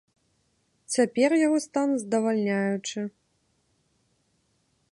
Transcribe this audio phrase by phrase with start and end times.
[0.93, 2.99] Цяпер яго стан здавальняючы.